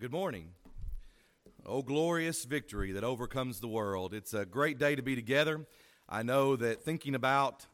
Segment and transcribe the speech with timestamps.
[0.00, 0.52] Good morning.
[1.66, 4.14] Oh, glorious victory that overcomes the world.
[4.14, 5.66] It's a great day to be together.
[6.08, 7.66] I know that thinking about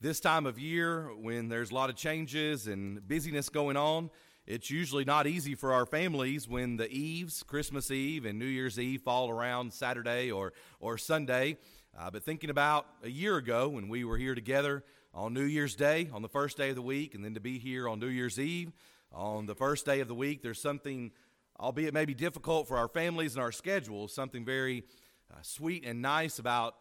[0.00, 4.10] this time of year when there's a lot of changes and busyness going on,
[4.48, 8.76] it's usually not easy for our families when the eves, Christmas Eve and New Year's
[8.76, 11.56] Eve, fall around Saturday or, or Sunday.
[11.96, 14.82] Uh, but thinking about a year ago when we were here together
[15.14, 17.60] on New Year's Day, on the first day of the week, and then to be
[17.60, 18.72] here on New Year's Eve,
[19.12, 21.12] on the first day of the week, there's something
[21.60, 24.84] albeit maybe difficult for our families and our schedules, something very
[25.32, 26.76] uh, sweet and nice about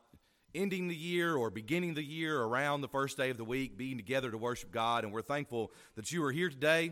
[0.55, 3.97] ending the year or beginning the year around the first day of the week, being
[3.97, 5.03] together to worship God.
[5.03, 6.91] And we're thankful that you are here today,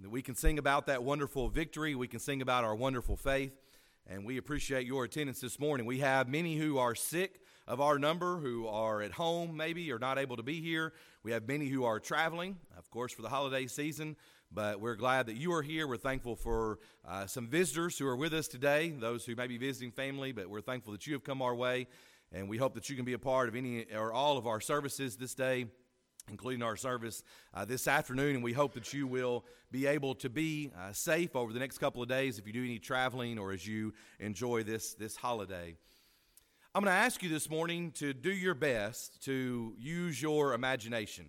[0.00, 3.52] that we can sing about that wonderful victory, we can sing about our wonderful faith.
[4.08, 5.84] And we appreciate your attendance this morning.
[5.84, 9.98] We have many who are sick of our number, who are at home maybe or
[9.98, 10.92] not able to be here.
[11.24, 14.16] We have many who are traveling, of course, for the holiday season.
[14.52, 15.86] But we're glad that you are here.
[15.86, 19.58] We're thankful for uh, some visitors who are with us today, those who may be
[19.58, 21.88] visiting family, but we're thankful that you have come our way.
[22.32, 24.60] And we hope that you can be a part of any or all of our
[24.60, 25.66] services this day,
[26.28, 27.22] including our service
[27.54, 28.36] uh, this afternoon.
[28.36, 31.78] And we hope that you will be able to be uh, safe over the next
[31.78, 35.76] couple of days if you do any traveling or as you enjoy this, this holiday.
[36.74, 41.26] I'm going to ask you this morning to do your best to use your imagination.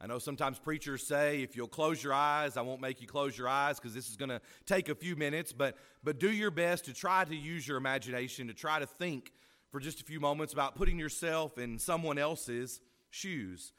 [0.00, 3.36] I know sometimes preachers say, if you'll close your eyes, I won't make you close
[3.36, 6.52] your eyes because this is going to take a few minutes, but, but do your
[6.52, 9.32] best to try to use your imagination, to try to think
[9.72, 13.72] for just a few moments about putting yourself in someone else's shoes.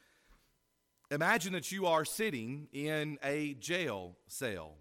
[1.09, 4.76] Imagine that you are sitting in a jail cell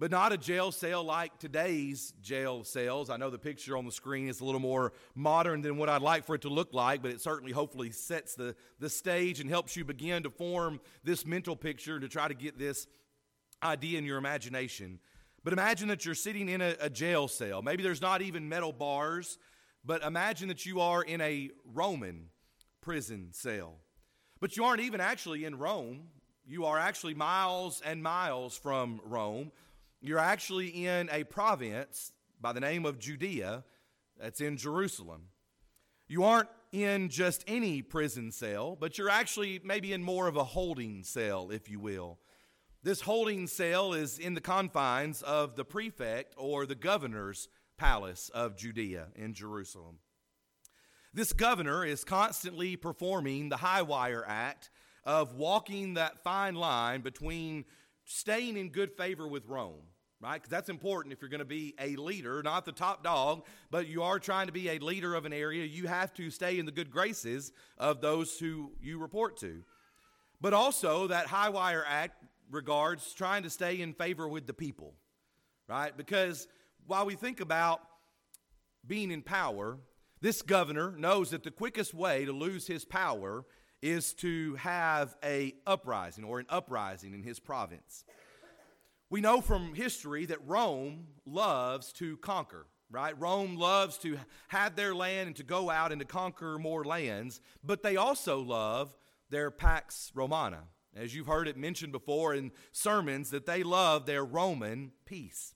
[0.00, 3.10] but not a jail cell like today's jail cells.
[3.10, 6.00] I know the picture on the screen is a little more modern than what I'd
[6.00, 9.50] like for it to look like, but it certainly hopefully sets the, the stage and
[9.50, 12.86] helps you begin to form this mental picture to try to get this
[13.62, 15.00] idea in your imagination.
[15.44, 17.60] But imagine that you're sitting in a, a jail cell.
[17.60, 19.36] Maybe there's not even metal bars,
[19.84, 22.30] but imagine that you are in a Roman
[22.80, 23.74] prison cell.
[24.40, 26.04] But you aren't even actually in Rome.
[26.46, 29.52] You are actually miles and miles from Rome
[30.00, 33.64] you're actually in a province by the name of Judea
[34.18, 35.26] that's in Jerusalem.
[36.08, 40.44] You aren't in just any prison cell, but you're actually maybe in more of a
[40.44, 42.18] holding cell, if you will.
[42.82, 48.56] This holding cell is in the confines of the prefect or the governor's palace of
[48.56, 49.98] Judea in Jerusalem.
[51.12, 54.70] This governor is constantly performing the high wire act
[55.04, 57.64] of walking that fine line between
[58.10, 59.82] staying in good favor with Rome
[60.22, 60.34] right?
[60.34, 63.88] Because that's important if you're going to be a leader, not the top dog, but
[63.88, 65.64] you are trying to be a leader of an area.
[65.64, 69.62] You have to stay in the good graces of those who you report to.
[70.40, 74.94] But also, that high wire act regards trying to stay in favor with the people,
[75.68, 75.96] right?
[75.96, 76.48] Because
[76.86, 77.80] while we think about
[78.86, 79.78] being in power,
[80.20, 83.44] this governor knows that the quickest way to lose his power
[83.82, 88.04] is to have a uprising or an uprising in his province.
[89.08, 93.18] We know from history that Rome loves to conquer, right?
[93.18, 94.18] Rome loves to
[94.48, 98.40] have their land and to go out and to conquer more lands, but they also
[98.40, 98.94] love
[99.30, 100.64] their Pax Romana.
[100.94, 105.54] As you've heard it mentioned before in sermons, that they love their Roman peace.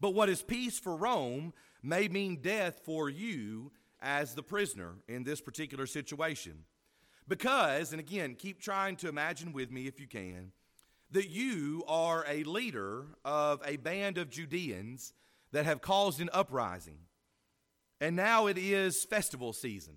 [0.00, 1.52] But what is peace for Rome
[1.82, 6.64] may mean death for you as the prisoner in this particular situation.
[7.30, 10.50] Because, and again, keep trying to imagine with me if you can,
[11.12, 15.12] that you are a leader of a band of Judeans
[15.52, 16.98] that have caused an uprising.
[18.00, 19.94] And now it is festival season.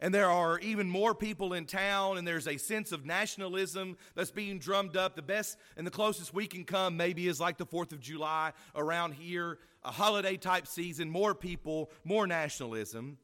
[0.00, 4.30] And there are even more people in town, and there's a sense of nationalism that's
[4.30, 5.16] being drummed up.
[5.16, 8.54] The best and the closest we can come maybe is like the 4th of July
[8.74, 13.18] around here, a holiday type season, more people, more nationalism.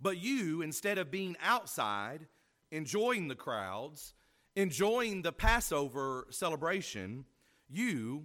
[0.00, 2.28] But you, instead of being outside,
[2.74, 4.14] enjoying the crowds,
[4.56, 7.24] enjoying the Passover celebration,
[7.68, 8.24] you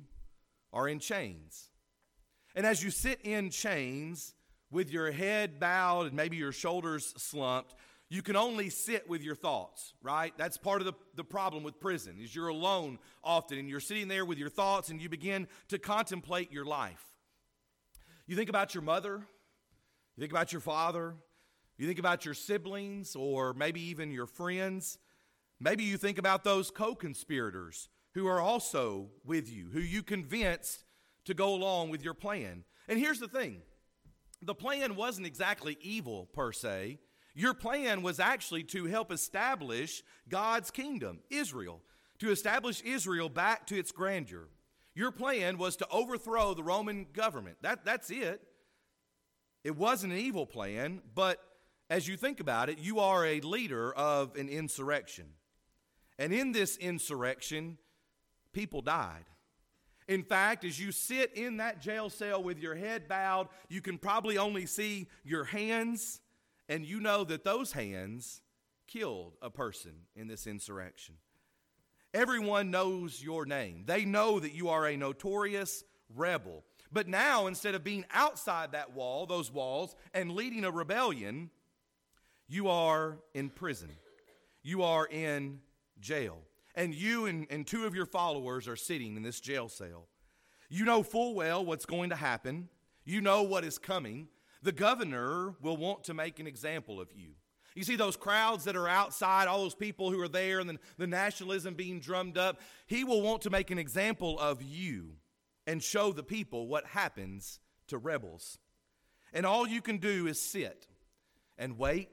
[0.73, 1.69] are in chains.
[2.55, 4.33] And as you sit in chains
[4.71, 7.75] with your head bowed and maybe your shoulders slumped,
[8.09, 10.33] you can only sit with your thoughts, right?
[10.35, 14.07] That's part of the, the problem with prison is you're alone often and you're sitting
[14.07, 17.05] there with your thoughts and you begin to contemplate your life.
[18.25, 19.21] You think about your mother,
[20.15, 21.13] you think about your father,
[21.79, 24.99] you think about your siblings or maybe even your friends.
[25.61, 30.83] Maybe you think about those co conspirators who are also with you, who you convinced
[31.23, 32.65] to go along with your plan.
[32.89, 33.61] And here's the thing
[34.41, 36.99] the plan wasn't exactly evil per se.
[37.33, 41.81] Your plan was actually to help establish God's kingdom, Israel,
[42.17, 44.49] to establish Israel back to its grandeur.
[44.95, 47.57] Your plan was to overthrow the Roman government.
[47.61, 48.41] That, that's it.
[49.63, 51.39] It wasn't an evil plan, but
[51.89, 55.25] as you think about it, you are a leader of an insurrection.
[56.17, 57.77] And in this insurrection,
[58.53, 59.25] people died.
[60.07, 63.97] In fact, as you sit in that jail cell with your head bowed, you can
[63.97, 66.19] probably only see your hands,
[66.67, 68.41] and you know that those hands
[68.87, 71.15] killed a person in this insurrection.
[72.13, 73.83] Everyone knows your name.
[73.85, 75.83] They know that you are a notorious
[76.15, 76.63] rebel.
[76.91, 81.51] But now, instead of being outside that wall, those walls, and leading a rebellion,
[82.49, 83.89] you are in prison.
[84.63, 85.59] You are in
[86.01, 86.39] jail.
[86.75, 90.07] And you and, and two of your followers are sitting in this jail cell.
[90.67, 92.69] You know full well what's going to happen,
[93.05, 94.27] you know what is coming.
[94.61, 97.29] The governor will want to make an example of you.
[97.75, 100.79] You see those crowds that are outside, all those people who are there, and the,
[100.97, 102.59] the nationalism being drummed up.
[102.87, 105.13] He will want to make an example of you
[105.65, 108.57] and show the people what happens to rebels.
[109.33, 110.87] And all you can do is sit
[111.57, 112.09] and wait.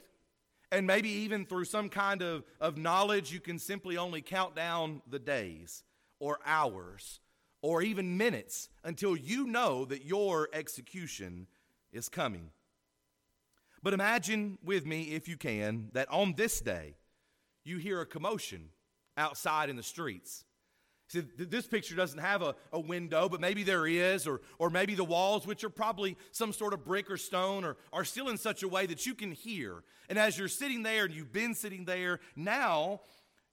[0.73, 5.01] And maybe even through some kind of, of knowledge, you can simply only count down
[5.09, 5.85] the days
[6.19, 7.21] or hours
[7.63, 11.47] or even minutes until you know that your execution
[11.93, 12.51] is coming.
[13.83, 16.97] But imagine with me, if you can, that on this day,
[17.65, 18.71] you hear a commotion
[19.17, 20.45] outside in the streets.
[21.09, 24.95] See, this picture doesn't have a, a window, but maybe there is, or, or maybe
[24.95, 28.37] the walls, which are probably some sort of brick or stone, or are still in
[28.37, 29.85] such a way that you can hear.
[30.09, 33.03] And as you're sitting there and you've been sitting there, now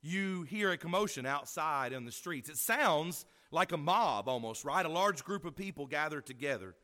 [0.01, 2.49] you hear a commotion outside in the streets.
[2.49, 4.85] It sounds like a mob almost, right?
[4.85, 6.75] A large group of people gathered together.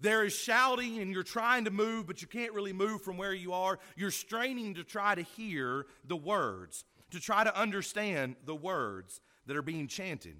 [0.00, 3.32] There is shouting, and you're trying to move, but you can't really move from where
[3.32, 3.78] you are.
[3.96, 9.56] You're straining to try to hear the words, to try to understand the words that
[9.56, 10.36] are being chanted.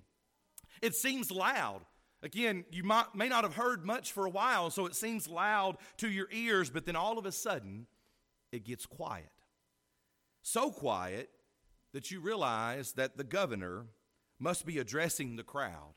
[0.81, 1.81] It seems loud.
[2.23, 5.77] Again, you might, may not have heard much for a while, so it seems loud
[5.99, 7.87] to your ears, but then all of a sudden,
[8.53, 9.31] it gets quiet.
[10.43, 11.31] So quiet
[11.93, 13.87] that you realize that the governor
[14.39, 15.95] must be addressing the crowd.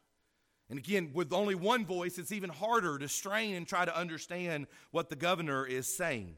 [0.69, 4.67] And again, with only one voice, it's even harder to strain and try to understand
[4.91, 6.37] what the governor is saying.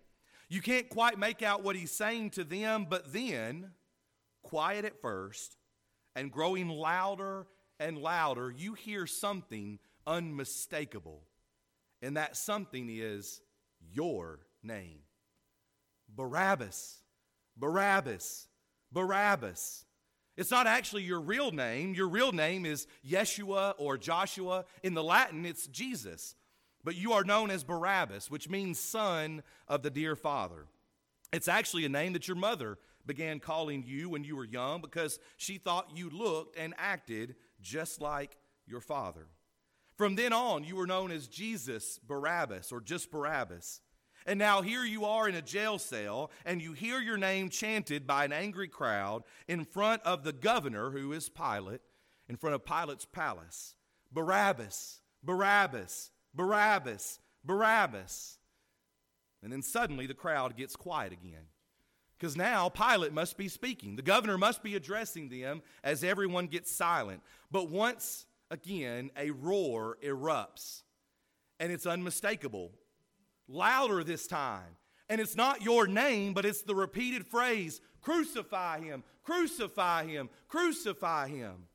[0.50, 3.72] You can't quite make out what he's saying to them, but then,
[4.42, 5.58] quiet at first,
[6.15, 7.48] and growing louder
[7.80, 11.24] and louder, you hear something unmistakable.
[12.01, 13.42] And that something is
[13.92, 15.00] your name
[16.10, 17.00] Barabbas,
[17.57, 18.48] Barabbas,
[18.92, 19.86] Barabbas.
[20.36, 21.94] It's not actually your real name.
[21.94, 24.65] Your real name is Yeshua or Joshua.
[24.81, 26.36] In the Latin, it's Jesus.
[26.83, 30.65] But you are known as Barabbas, which means son of the dear Father.
[31.31, 35.19] It's actually a name that your mother began calling you when you were young because
[35.38, 39.27] she thought you looked and acted just like your father.
[39.97, 43.81] From then on, you were known as Jesus Barabbas or just Barabbas.
[44.25, 48.07] And now here you are in a jail cell, and you hear your name chanted
[48.07, 51.81] by an angry crowd in front of the governor, who is Pilate,
[52.29, 53.75] in front of Pilate's palace.
[54.11, 58.38] Barabbas, Barabbas, Barabbas, Barabbas.
[59.41, 61.47] And then suddenly the crowd gets quiet again.
[62.24, 63.98] Because now Pilate must be speaking.
[63.98, 67.22] The governor must be addressing them as everyone gets silent.
[67.52, 70.84] But once again, a roar erupts,
[71.60, 72.72] and it's unmistakable
[73.50, 74.77] louder this time.
[75.10, 81.27] And it's not your name, but it's the repeated phrase crucify him, crucify him, crucify
[81.27, 81.68] him.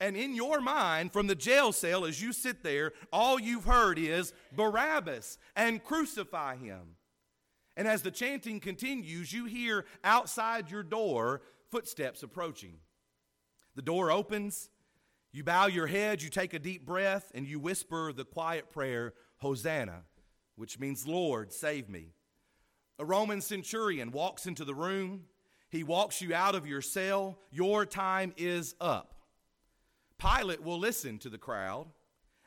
[0.00, 4.00] And in your mind, from the jail cell, as you sit there, all you've heard
[4.00, 6.96] is Barabbas and crucify him.
[7.76, 12.78] And as the chanting continues, you hear outside your door footsteps approaching.
[13.74, 14.70] The door opens,
[15.32, 19.12] you bow your head, you take a deep breath, and you whisper the quiet prayer,
[19.38, 20.04] Hosanna
[20.56, 22.12] which means, Lord, save me.
[22.98, 25.24] A Roman centurion walks into the room.
[25.68, 27.38] He walks you out of your cell.
[27.50, 29.14] Your time is up.
[30.18, 31.88] Pilate will listen to the crowd,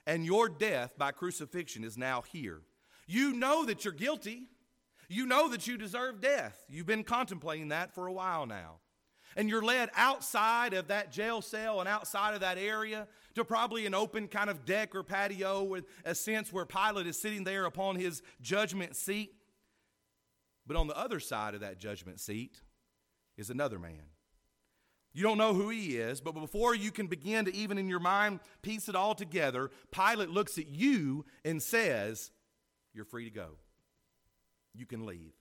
[0.08, 2.62] and your death by crucifixion is now here.
[3.06, 4.50] You know that you're guilty.
[5.10, 6.64] You know that you deserve death.
[6.70, 8.80] You've been contemplating that for a while now
[9.36, 13.86] and you're led outside of that jail cell and outside of that area to probably
[13.86, 17.66] an open kind of deck or patio with a sense where Pilate is sitting there
[17.66, 19.34] upon his judgment seat.
[20.66, 22.62] But on the other side of that judgment seat
[23.38, 24.04] is another man.
[25.14, 28.00] You don't know who he is, but before you can begin to even in your
[28.00, 32.30] mind piece it all together, Pilate looks at you and says,
[32.94, 33.58] You're free to go.
[34.74, 35.34] You can leave.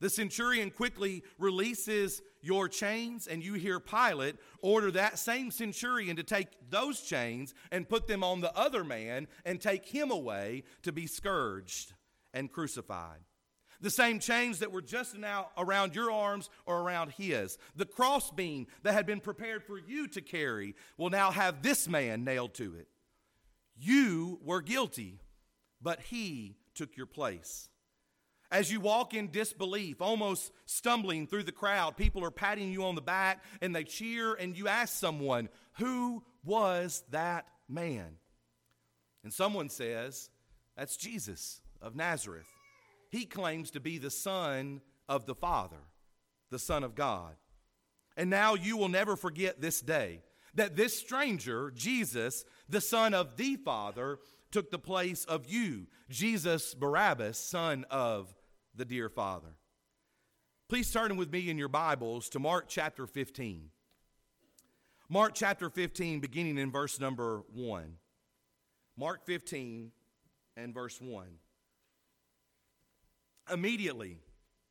[0.00, 6.22] The centurion quickly releases your chains, and you hear Pilate order that same centurion to
[6.22, 10.92] take those chains and put them on the other man and take him away to
[10.92, 11.94] be scourged
[12.32, 13.20] and crucified.
[13.80, 17.58] The same chains that were just now around your arms or around his.
[17.76, 22.24] The crossbeam that had been prepared for you to carry will now have this man
[22.24, 22.88] nailed to it.
[23.76, 25.20] You were guilty,
[25.80, 27.68] but he took your place.
[28.50, 32.94] As you walk in disbelief, almost stumbling through the crowd, people are patting you on
[32.94, 38.16] the back and they cheer, and you ask someone, Who was that man?
[39.22, 40.30] And someone says,
[40.76, 42.46] That's Jesus of Nazareth.
[43.10, 45.76] He claims to be the Son of the Father,
[46.50, 47.34] the Son of God.
[48.16, 50.22] And now you will never forget this day
[50.54, 54.18] that this stranger, Jesus, the Son of the Father,
[54.50, 58.34] took the place of you, Jesus Barabbas, Son of
[58.78, 59.56] the dear Father.
[60.68, 63.70] Please turn with me in your Bibles to Mark chapter 15.
[65.08, 67.94] Mark chapter 15, beginning in verse number 1.
[68.96, 69.90] Mark 15
[70.56, 71.26] and verse 1.
[73.52, 74.18] Immediately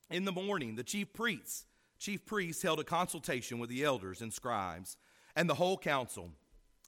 [0.10, 1.66] in the morning, the chief priests,
[2.00, 4.96] chief priests held a consultation with the elders and scribes
[5.36, 6.32] and the whole council.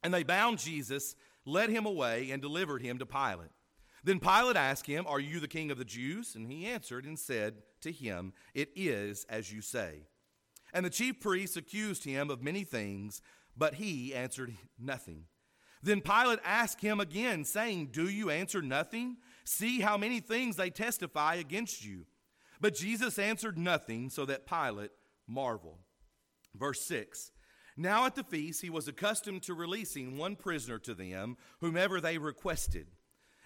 [0.05, 3.51] And they bound Jesus, led him away, and delivered him to Pilate.
[4.03, 6.35] Then Pilate asked him, Are you the king of the Jews?
[6.35, 10.07] And he answered and said to him, It is as you say.
[10.73, 13.21] And the chief priests accused him of many things,
[13.57, 15.25] but he answered nothing.
[15.81, 19.17] Then Pilate asked him again, saying, Do you answer nothing?
[19.45, 22.05] See how many things they testify against you.
[22.61, 24.91] But Jesus answered nothing, so that Pilate
[25.27, 25.79] marveled.
[26.53, 27.31] Verse 6
[27.77, 32.17] Now at the feast he was accustomed to releasing one prisoner to them, whomever they
[32.17, 32.87] requested.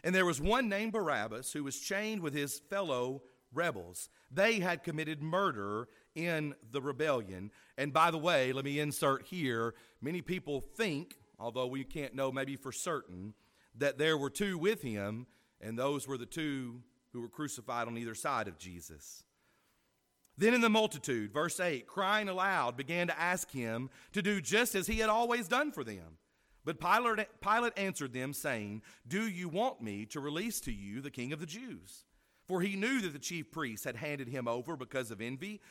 [0.03, 3.21] And there was one named Barabbas who was chained with his fellow
[3.53, 4.09] rebels.
[4.31, 7.51] They had committed murder in the rebellion.
[7.77, 12.31] And by the way, let me insert here many people think, although we can't know
[12.31, 13.33] maybe for certain,
[13.75, 15.25] that there were two with him,
[15.61, 16.81] and those were the two
[17.11, 19.23] who were crucified on either side of Jesus.
[20.37, 24.73] Then in the multitude, verse 8, crying aloud, began to ask him to do just
[24.73, 26.17] as he had always done for them.
[26.65, 31.11] But Pilate, Pilate answered them, saying, Do you want me to release to you the
[31.11, 32.05] king of the Jews?
[32.47, 35.61] For he knew that the chief priests had handed him over because of envy.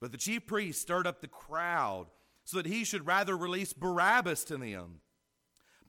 [0.00, 2.06] But the chief priests stirred up the crowd
[2.44, 5.00] so that he should rather release Barabbas to them.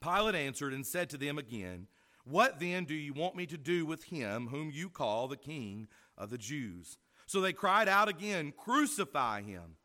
[0.00, 1.86] Pilate answered and said to them again,
[2.24, 5.88] What then do you want me to do with him whom you call the king
[6.18, 6.98] of the Jews?
[7.26, 9.76] So they cried out again, Crucify him.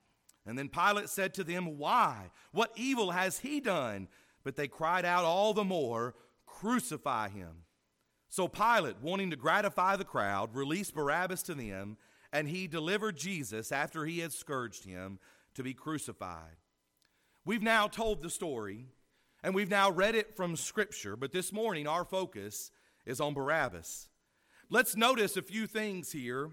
[0.45, 2.31] And then Pilate said to them, Why?
[2.51, 4.07] What evil has he done?
[4.47, 7.65] But they cried out all the more, Crucify him.
[8.29, 11.97] So Pilate, wanting to gratify the crowd, released Barabbas to them,
[12.31, 15.19] and he delivered Jesus after he had scourged him
[15.55, 16.55] to be crucified.
[17.43, 18.85] We've now told the story,
[19.43, 22.71] and we've now read it from Scripture, but this morning our focus
[23.05, 24.07] is on Barabbas.
[24.69, 26.51] Let's notice a few things here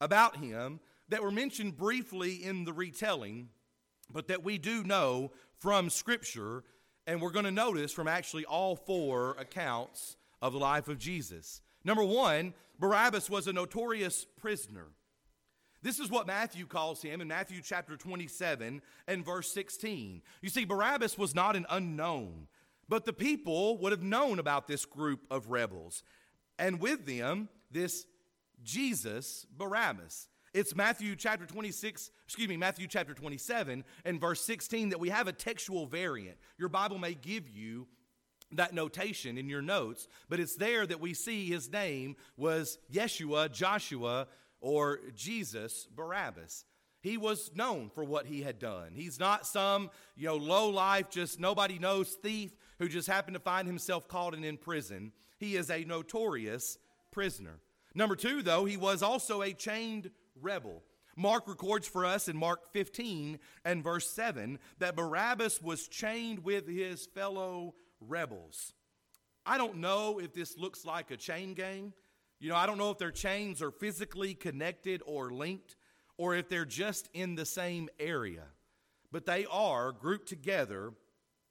[0.00, 3.48] about him that were mentioned briefly in the retelling,
[4.08, 6.62] but that we do know from Scripture
[7.06, 11.60] and we're going to notice from actually all four accounts of the life of Jesus.
[11.84, 14.86] Number one, Barabbas was a notorious prisoner.
[15.82, 20.22] This is what Matthew calls him in Matthew chapter 27 and verse 16.
[20.40, 22.48] You see, Barabbas was not an unknown,
[22.88, 26.02] but the people would have known about this group of rebels,
[26.58, 28.06] and with them, this
[28.62, 30.28] Jesus, Barabbas.
[30.54, 35.26] It's Matthew chapter 26, excuse me, Matthew chapter 27 and verse 16 that we have
[35.26, 36.38] a textual variant.
[36.58, 37.88] Your Bible may give you
[38.52, 43.50] that notation in your notes, but it's there that we see his name was Yeshua,
[43.52, 44.28] Joshua,
[44.60, 46.64] or Jesus Barabbas.
[47.00, 48.92] He was known for what he had done.
[48.94, 53.40] He's not some, you know, low life, just nobody knows thief who just happened to
[53.40, 55.10] find himself caught and in prison.
[55.36, 56.78] He is a notorious
[57.10, 57.58] prisoner.
[57.92, 60.10] Number two, though, he was also a chained
[60.40, 60.82] rebel.
[61.16, 66.66] Mark records for us in Mark 15 and verse 7 that Barabbas was chained with
[66.68, 68.72] his fellow rebels.
[69.46, 71.92] I don't know if this looks like a chain gang.
[72.40, 75.76] You know, I don't know if their chains are physically connected or linked
[76.16, 78.44] or if they're just in the same area.
[79.12, 80.92] But they are grouped together,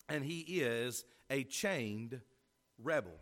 [0.10, 2.20] and he is a chained
[2.82, 3.16] rebel.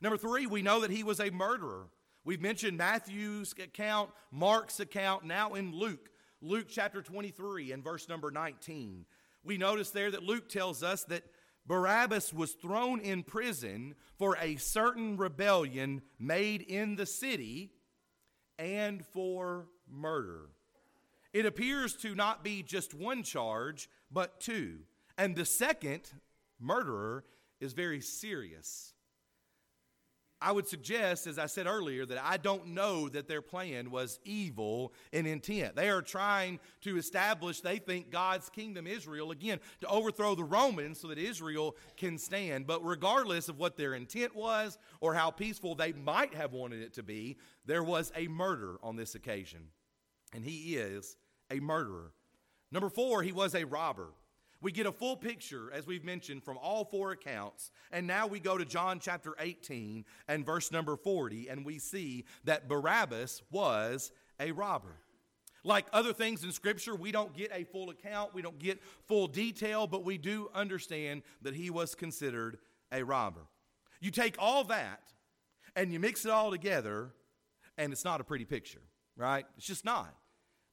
[0.00, 1.86] Number three, we know that he was a murderer.
[2.26, 6.10] We've mentioned Matthew's account, Mark's account, now in Luke,
[6.42, 9.06] Luke chapter 23 and verse number 19.
[9.44, 11.22] We notice there that Luke tells us that
[11.66, 17.70] Barabbas was thrown in prison for a certain rebellion made in the city
[18.58, 20.48] and for murder.
[21.32, 24.80] It appears to not be just one charge, but two.
[25.16, 26.10] And the second,
[26.58, 27.22] murderer,
[27.60, 28.95] is very serious.
[30.40, 34.20] I would suggest, as I said earlier, that I don't know that their plan was
[34.24, 35.76] evil in intent.
[35.76, 41.00] They are trying to establish, they think, God's kingdom, Israel, again, to overthrow the Romans
[41.00, 42.66] so that Israel can stand.
[42.66, 46.92] But regardless of what their intent was or how peaceful they might have wanted it
[46.94, 49.68] to be, there was a murder on this occasion.
[50.34, 51.16] And he is
[51.50, 52.12] a murderer.
[52.70, 54.08] Number four, he was a robber.
[54.66, 57.70] We get a full picture, as we've mentioned, from all four accounts.
[57.92, 62.24] And now we go to John chapter 18 and verse number 40, and we see
[62.42, 64.96] that Barabbas was a robber.
[65.62, 69.28] Like other things in Scripture, we don't get a full account, we don't get full
[69.28, 72.58] detail, but we do understand that he was considered
[72.90, 73.46] a robber.
[74.00, 75.12] You take all that
[75.76, 77.12] and you mix it all together,
[77.78, 78.82] and it's not a pretty picture,
[79.16, 79.46] right?
[79.56, 80.12] It's just not.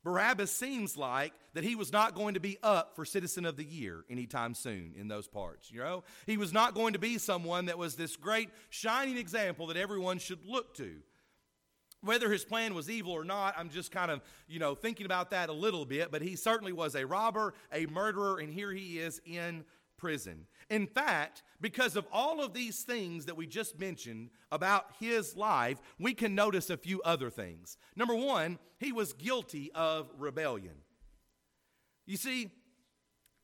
[0.03, 3.63] Barabbas seems like that he was not going to be up for Citizen of the
[3.63, 5.71] Year anytime soon in those parts.
[5.71, 9.67] You know, he was not going to be someone that was this great shining example
[9.67, 10.97] that everyone should look to.
[12.01, 15.31] Whether his plan was evil or not, I'm just kind of, you know, thinking about
[15.31, 18.99] that a little bit, but he certainly was a robber, a murderer, and here he
[18.99, 19.63] is in
[19.97, 20.47] prison.
[20.69, 25.81] In fact, because of all of these things that we just mentioned about his life,
[25.99, 27.77] we can notice a few other things.
[27.95, 30.75] Number one, he was guilty of rebellion.
[32.05, 32.51] You see,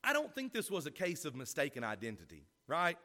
[0.04, 2.96] I don't think this was a case of mistaken identity, right?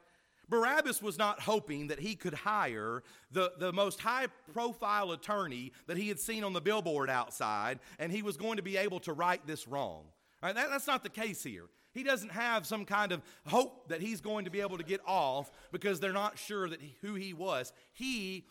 [0.48, 5.96] Barabbas was not hoping that he could hire the, the most high profile attorney that
[5.96, 9.12] he had seen on the billboard outside, and he was going to be able to
[9.12, 10.04] right this wrong.
[10.42, 11.64] Right, that, that's not the case here.
[11.96, 15.00] He doesn't have some kind of hope that he's going to be able to get
[15.06, 17.72] off because they're not sure that he, who he was.
[17.94, 18.44] He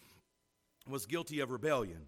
[0.90, 2.08] was guilty of rebellion.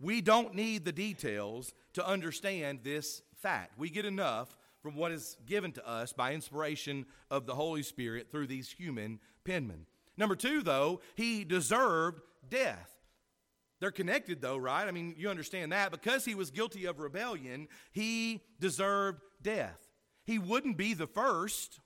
[0.00, 3.78] We don't need the details to understand this fact.
[3.78, 8.30] We get enough from what is given to us by inspiration of the Holy Spirit
[8.30, 9.84] through these human penmen.
[10.16, 12.94] Number two, though, he deserved death.
[13.80, 14.88] They're connected, though, right?
[14.88, 15.90] I mean, you understand that.
[15.90, 19.87] Because he was guilty of rebellion, he deserved death.
[20.28, 21.80] He wouldn't be the first,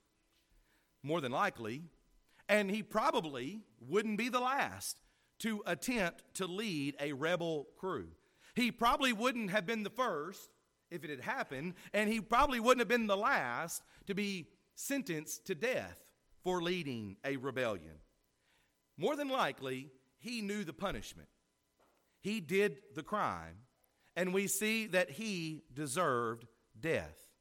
[1.01, 1.85] more than likely,
[2.49, 4.97] and he probably wouldn't be the last
[5.39, 8.09] to attempt to lead a rebel crew.
[8.57, 10.51] He probably wouldn't have been the first
[10.91, 15.47] if it had happened, and he probably wouldn't have been the last to be sentenced
[15.47, 16.03] to death
[16.43, 18.01] for leading a rebellion.
[18.99, 21.29] More than likely, he knew the punishment.
[22.23, 23.59] He did the crime,
[24.17, 26.49] and we see that he deserved
[26.81, 27.32] death.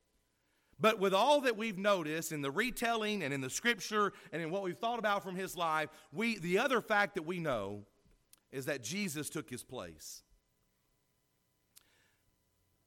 [0.82, 4.50] But with all that we've noticed in the retelling and in the scripture and in
[4.50, 7.84] what we've thought about from his life, we, the other fact that we know
[8.52, 10.24] is that Jesus took his place.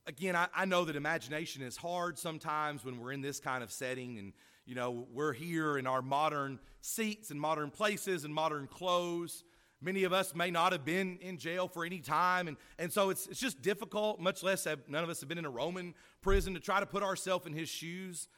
[0.06, 3.70] Again, I, I know that imagination is hard sometimes when we're in this kind of
[3.70, 4.32] setting and,
[4.66, 9.44] you know, we're here in our modern seats and modern places and modern clothes.
[9.84, 13.10] Many of us may not have been in jail for any time, and, and so
[13.10, 15.92] it's, it's just difficult, much less have, none of us have been in a Roman
[16.22, 18.28] prison to try to put ourselves in his shoes.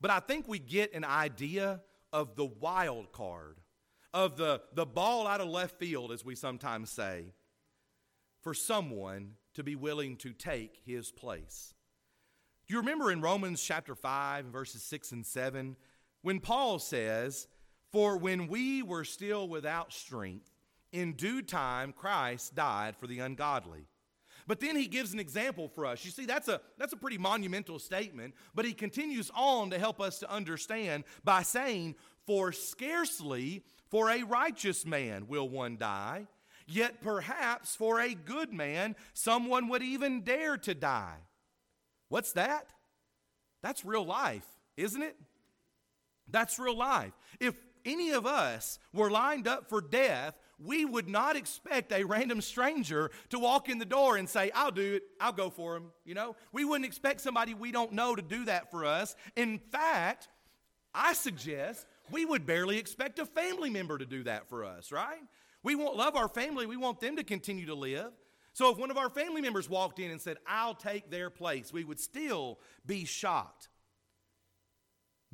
[0.00, 1.80] But I think we get an idea
[2.12, 3.58] of the wild card,
[4.14, 7.32] of the, the ball out of left field, as we sometimes say,
[8.40, 11.74] for someone to be willing to take his place.
[12.68, 15.74] Do you remember in Romans chapter 5, verses 6 and 7,
[16.22, 17.48] when Paul says,
[17.90, 20.52] For when we were still without strength,
[20.96, 23.86] in due time, Christ died for the ungodly.
[24.46, 26.04] But then he gives an example for us.
[26.04, 30.00] You see, that's a, that's a pretty monumental statement, but he continues on to help
[30.00, 36.28] us to understand by saying, For scarcely for a righteous man will one die,
[36.66, 41.18] yet perhaps for a good man someone would even dare to die.
[42.08, 42.68] What's that?
[43.62, 45.16] That's real life, isn't it?
[46.28, 47.12] That's real life.
[47.40, 47.54] If
[47.84, 53.10] any of us were lined up for death, we would not expect a random stranger
[53.30, 55.92] to walk in the door and say, I'll do it, I'll go for him.
[56.04, 59.14] You know, we wouldn't expect somebody we don't know to do that for us.
[59.36, 60.28] In fact,
[60.94, 65.20] I suggest we would barely expect a family member to do that for us, right?
[65.62, 68.12] We want love our family, we want them to continue to live.
[68.52, 71.72] So if one of our family members walked in and said, I'll take their place,
[71.74, 73.68] we would still be shocked.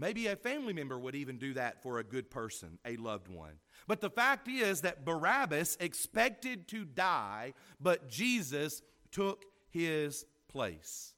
[0.03, 3.53] Maybe a family member would even do that for a good person, a loved one.
[3.87, 11.15] But the fact is that Barabbas expected to die, but Jesus took his place.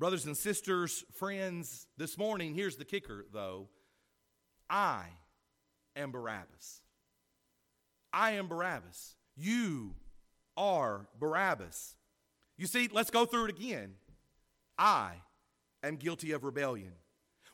[0.00, 3.68] Brothers and sisters, friends, this morning, here's the kicker though.
[4.68, 5.04] I
[5.94, 6.80] am Barabbas.
[8.12, 9.14] I am Barabbas.
[9.36, 9.94] You
[10.56, 11.94] are Barabbas.
[12.58, 13.92] You see, let's go through it again.
[14.76, 15.12] I
[15.82, 16.92] am guilty of rebellion.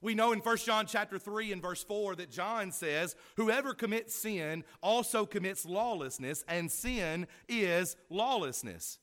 [0.03, 4.15] We know in 1 John chapter 3 and verse 4 that John says, Whoever commits
[4.15, 8.99] sin also commits lawlessness, and sin is lawlessness.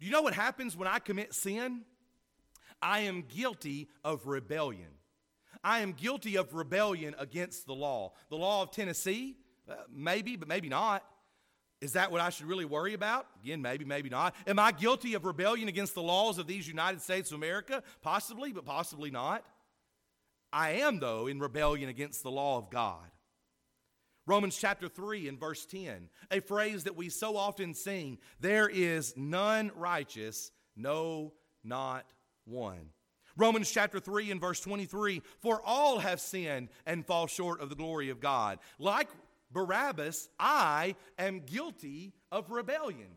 [0.00, 1.82] Do you know what happens when I commit sin?
[2.82, 4.88] I am guilty of rebellion.
[5.62, 8.12] I am guilty of rebellion against the law.
[8.28, 9.36] The law of Tennessee,
[9.68, 11.04] uh, maybe, but maybe not.
[11.80, 13.26] Is that what I should really worry about?
[13.42, 14.34] Again, maybe, maybe not.
[14.46, 17.82] Am I guilty of rebellion against the laws of these United States of America?
[18.02, 19.44] Possibly, but possibly not.
[20.52, 23.10] I am, though, in rebellion against the law of God.
[24.26, 29.14] Romans chapter 3 and verse 10, a phrase that we so often sing there is
[29.16, 31.32] none righteous, no,
[31.64, 32.04] not
[32.44, 32.90] one.
[33.38, 37.76] Romans chapter 3 and verse 23 For all have sinned and fall short of the
[37.76, 38.58] glory of God.
[38.78, 39.08] Like
[39.50, 43.08] Barabbas, I am guilty of rebellion.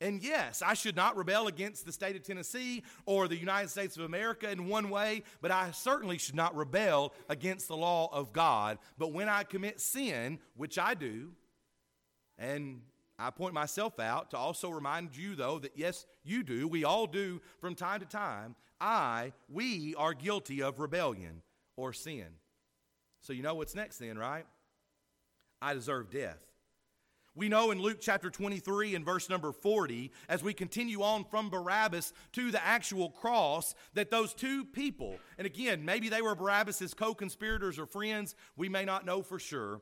[0.00, 3.96] And yes, I should not rebel against the state of Tennessee or the United States
[3.96, 8.32] of America in one way, but I certainly should not rebel against the law of
[8.32, 8.78] God.
[8.98, 11.30] But when I commit sin, which I do,
[12.36, 12.80] and
[13.16, 17.06] I point myself out to also remind you, though, that yes, you do, we all
[17.06, 21.42] do from time to time, I, we are guilty of rebellion
[21.76, 22.26] or sin.
[23.20, 24.46] So you know what's next then, right?
[25.62, 26.38] I deserve death.
[27.34, 31.48] We know in Luke chapter 23 and verse number 40, as we continue on from
[31.48, 36.92] Barabbas to the actual cross, that those two people, and again, maybe they were Barabbas'
[36.92, 39.80] co conspirators or friends, we may not know for sure,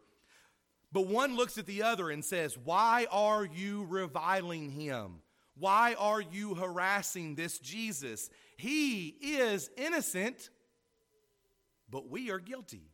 [0.93, 5.23] but one looks at the other and says, Why are you reviling him?
[5.59, 8.31] Why are you harassing this Jesus?
[8.57, 10.51] He is innocent,
[11.90, 12.93] but we are guilty.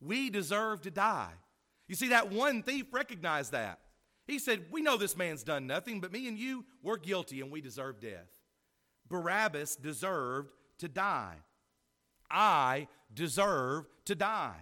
[0.00, 1.34] We deserve to die.
[1.90, 3.80] You see, that one thief recognized that.
[4.28, 7.50] He said, We know this man's done nothing, but me and you, we're guilty and
[7.50, 8.30] we deserve death.
[9.08, 11.34] Barabbas deserved to die.
[12.30, 14.60] I deserve to die.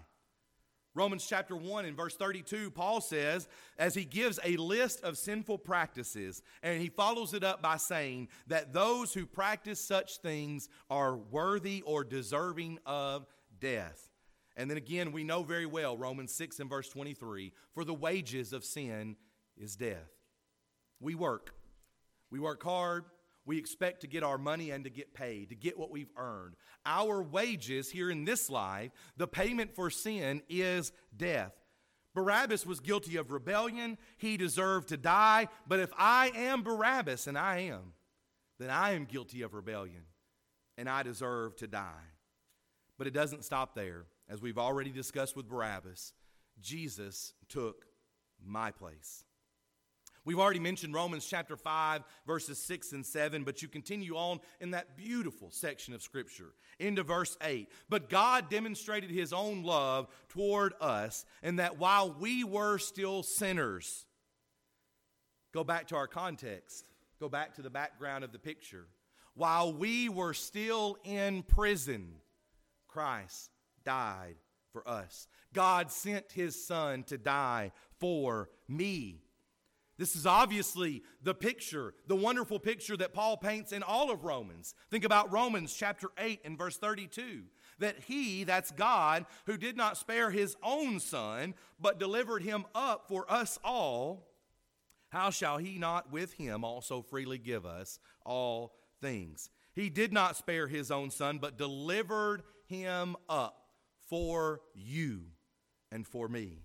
[0.94, 3.46] Romans chapter 1 and verse 32, Paul says,
[3.78, 8.28] as he gives a list of sinful practices, and he follows it up by saying
[8.46, 13.26] that those who practice such things are worthy or deserving of
[13.60, 14.08] death.
[14.58, 18.52] And then again, we know very well Romans 6 and verse 23 for the wages
[18.52, 19.16] of sin
[19.56, 20.10] is death.
[21.00, 21.54] We work.
[22.28, 23.04] We work hard.
[23.46, 26.56] We expect to get our money and to get paid, to get what we've earned.
[26.84, 31.52] Our wages here in this life, the payment for sin is death.
[32.14, 33.96] Barabbas was guilty of rebellion.
[34.16, 35.46] He deserved to die.
[35.68, 37.92] But if I am Barabbas, and I am,
[38.58, 40.02] then I am guilty of rebellion
[40.76, 42.06] and I deserve to die.
[42.98, 46.12] But it doesn't stop there as we've already discussed with Barabbas,
[46.60, 47.86] Jesus took
[48.44, 49.24] my place.
[50.24, 54.72] We've already mentioned Romans chapter 5, verses 6 and 7, but you continue on in
[54.72, 57.66] that beautiful section of Scripture into verse 8.
[57.88, 64.04] But God demonstrated his own love toward us, and that while we were still sinners,
[65.54, 66.86] go back to our context,
[67.18, 68.84] go back to the background of the picture.
[69.32, 72.16] While we were still in prison,
[72.86, 73.50] Christ
[73.88, 74.34] died
[74.70, 75.26] for us.
[75.54, 79.22] God sent his son to die for me.
[79.96, 84.74] This is obviously the picture, the wonderful picture that Paul paints in all of Romans.
[84.90, 87.44] Think about Romans chapter 8 and verse 32
[87.78, 93.08] that he, that's God, who did not spare his own son, but delivered him up
[93.08, 94.28] for us all,
[95.08, 99.48] how shall he not with him also freely give us all things?
[99.72, 103.67] He did not spare his own son, but delivered him up
[104.08, 105.22] for you
[105.90, 106.58] and for me.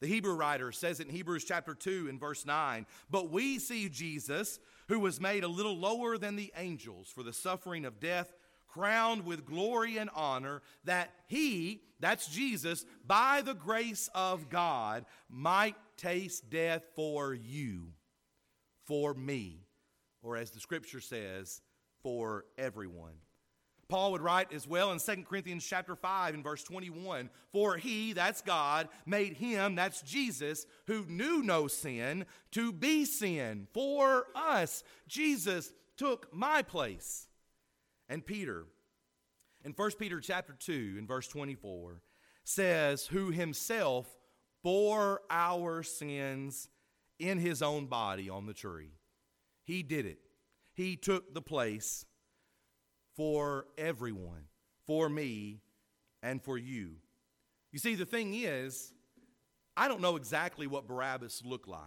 [0.00, 4.60] The Hebrew writer says in Hebrews chapter 2 and verse 9, but we see Jesus,
[4.86, 8.32] who was made a little lower than the angels for the suffering of death,
[8.68, 15.74] crowned with glory and honor, that he, that's Jesus, by the grace of God, might
[15.96, 17.88] taste death for you,
[18.84, 19.64] for me,
[20.22, 21.60] or as the scripture says,
[22.02, 23.14] for everyone.
[23.88, 28.12] Paul would write as well in 2 Corinthians chapter 5 and verse 21, for he,
[28.12, 34.84] that's God, made him, that's Jesus, who knew no sin, to be sin for us.
[35.06, 37.28] Jesus took my place.
[38.10, 38.66] And Peter,
[39.64, 42.02] in 1 Peter chapter 2 and verse 24,
[42.44, 44.06] says, who himself
[44.62, 46.68] bore our sins
[47.18, 48.92] in his own body on the tree.
[49.64, 50.18] He did it.
[50.74, 52.04] He took the place
[53.18, 54.44] for everyone,
[54.86, 55.60] for me,
[56.22, 56.92] and for you.
[57.72, 58.92] You see, the thing is,
[59.76, 61.82] I don't know exactly what Barabbas looked like.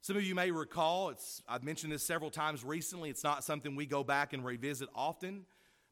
[0.00, 3.10] Some of you may recall, it's, I've mentioned this several times recently.
[3.10, 5.44] It's not something we go back and revisit often.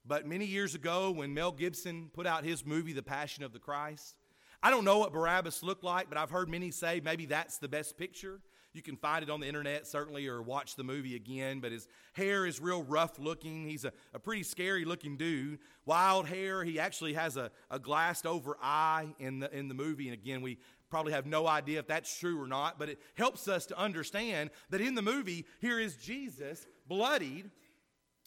[0.07, 3.59] But many years ago, when Mel Gibson put out his movie, The Passion of the
[3.59, 4.17] Christ,
[4.63, 7.69] I don't know what Barabbas looked like, but I've heard many say maybe that's the
[7.69, 8.41] best picture.
[8.73, 11.61] You can find it on the internet, certainly, or watch the movie again.
[11.61, 13.69] But his hair is real rough looking.
[13.69, 15.59] He's a, a pretty scary looking dude.
[15.87, 16.63] Wild hair.
[16.63, 20.07] He actually has a, a glassed over eye in the, in the movie.
[20.07, 23.49] And again, we probably have no idea if that's true or not, but it helps
[23.49, 27.51] us to understand that in the movie, here is Jesus bloodied,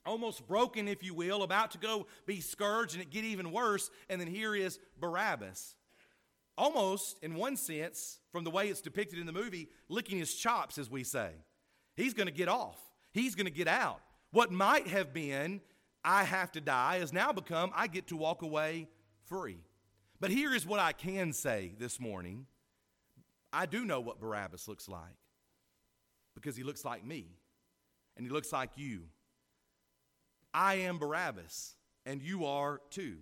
[0.05, 3.89] almost broken, if you will, about to go be scourged and it get even worse.
[4.09, 5.75] And then here is Barabbas.
[6.57, 10.77] Almost, in one sense, from the way it's depicted in the movie, licking his chops,
[10.77, 11.31] as we say.
[11.95, 12.79] He's going to get off.
[13.11, 14.01] He's going to get out.
[14.31, 15.61] What might have been,
[16.03, 18.87] I have to die, has now become, I get to walk away
[19.25, 19.59] free.
[20.19, 22.45] But here is what I can say this morning
[23.51, 25.17] I do know what Barabbas looks like
[26.33, 27.27] because he looks like me
[28.17, 29.03] and he looks like you.
[30.53, 33.17] I am Barabbas and you are too.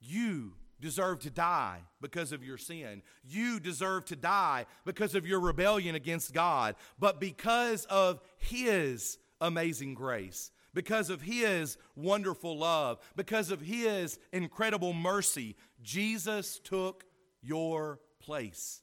[0.00, 3.02] You deserve to die because of your sin.
[3.24, 6.74] You deserve to die because of your rebellion against God.
[6.98, 14.92] But because of His amazing grace, because of His wonderful love, because of His incredible
[14.92, 17.04] mercy, Jesus took
[17.40, 18.82] your place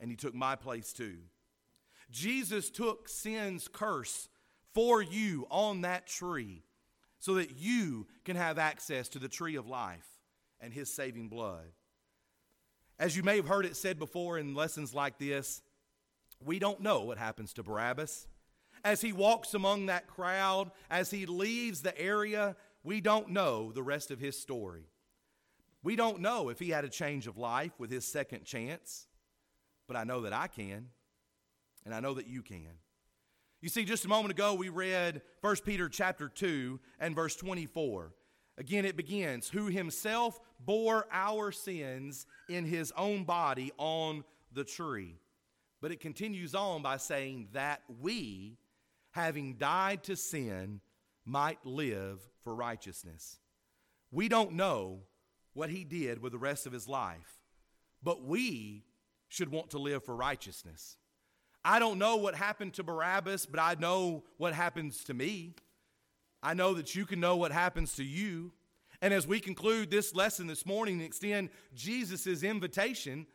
[0.00, 1.18] and he took my place too.
[2.10, 4.28] Jesus took sin's curse
[4.74, 6.64] for you on that tree
[7.18, 10.11] so that you can have access to the tree of life
[10.62, 11.66] and his saving blood.
[12.98, 15.60] As you may have heard it said before in lessons like this,
[16.42, 18.26] we don't know what happens to Barabbas.
[18.84, 23.82] As he walks among that crowd, as he leaves the area, we don't know the
[23.82, 24.86] rest of his story.
[25.82, 29.08] We don't know if he had a change of life with his second chance
[29.92, 30.88] but I know that I can,
[31.84, 32.78] and I know that you can.
[33.60, 38.14] You see, just a moment ago we read 1 Peter chapter 2 and verse 24.
[38.58, 45.16] Again, it begins, who himself bore our sins in his own body on the tree.
[45.80, 48.58] But it continues on by saying that we,
[49.12, 50.80] having died to sin,
[51.24, 53.38] might live for righteousness.
[54.10, 55.00] We don't know
[55.54, 57.40] what he did with the rest of his life,
[58.02, 58.84] but we
[59.28, 60.98] should want to live for righteousness.
[61.64, 65.54] I don't know what happened to Barabbas, but I know what happens to me.
[66.42, 68.52] I know that you can know what happens to you.
[69.00, 73.26] And as we conclude this lesson this morning and extend Jesus' invitation,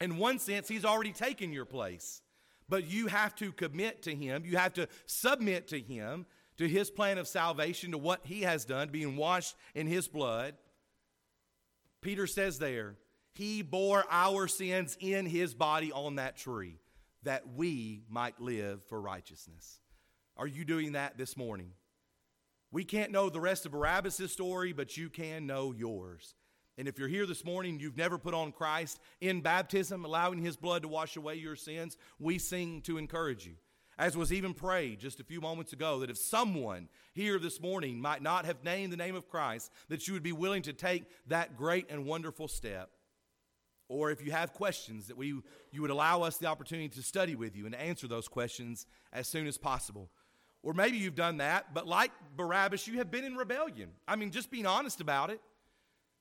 [0.00, 2.22] in one sense, he's already taken your place.
[2.68, 6.26] But you have to commit to him, you have to submit to him,
[6.58, 10.54] to his plan of salvation, to what he has done, being washed in his blood.
[12.00, 12.96] Peter says there,
[13.32, 16.78] he bore our sins in his body on that tree
[17.22, 19.80] that we might live for righteousness.
[20.36, 21.72] Are you doing that this morning?
[22.72, 26.34] We can't know the rest of Barabbas' story, but you can know yours.
[26.78, 30.56] And if you're here this morning, you've never put on Christ in baptism, allowing his
[30.56, 33.54] blood to wash away your sins, we sing to encourage you.
[33.98, 38.00] As was even prayed just a few moments ago, that if someone here this morning
[38.00, 41.04] might not have named the name of Christ, that you would be willing to take
[41.26, 42.90] that great and wonderful step
[43.90, 45.34] or if you have questions that we
[45.72, 49.26] you would allow us the opportunity to study with you and answer those questions as
[49.26, 50.08] soon as possible
[50.62, 53.90] or maybe you've done that but like barabbas you have been in rebellion.
[54.06, 55.40] I mean just being honest about it.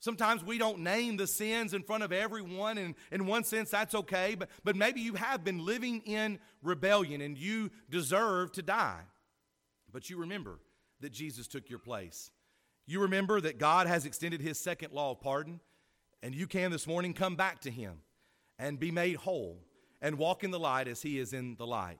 [0.01, 3.95] Sometimes we don't name the sins in front of everyone and in one sense that's
[3.95, 9.01] okay but, but maybe you have been living in rebellion and you deserve to die.
[9.91, 10.59] But you remember
[11.01, 12.31] that jesus took your place.
[12.87, 15.59] You remember that god has extended his second law of pardon
[16.21, 18.01] and you can this morning come back to Him
[18.57, 19.63] and be made whole
[20.01, 21.99] and walk in the light as He is in the light.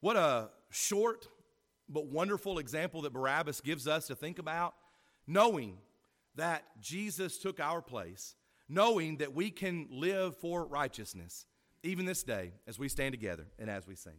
[0.00, 1.28] What a short
[1.88, 4.74] but wonderful example that Barabbas gives us to think about,
[5.26, 5.78] knowing
[6.34, 8.34] that Jesus took our place,
[8.68, 11.46] knowing that we can live for righteousness,
[11.82, 14.18] even this day as we stand together and as we sing.